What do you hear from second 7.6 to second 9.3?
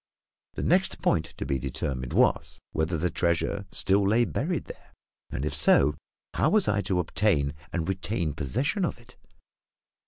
and retain possession of it?